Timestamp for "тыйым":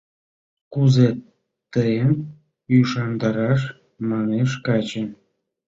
1.73-2.11